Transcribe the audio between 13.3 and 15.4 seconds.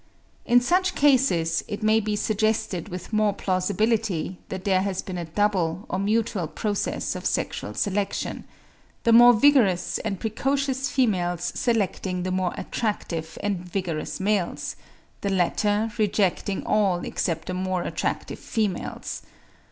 and vigorous males, the